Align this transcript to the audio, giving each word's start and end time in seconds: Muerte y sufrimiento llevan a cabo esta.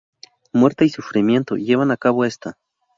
Muerte 0.51 0.85
y 0.85 0.89
sufrimiento 0.89 1.57
llevan 1.57 1.91
a 1.91 1.97
cabo 1.97 2.25
esta. 2.25 2.57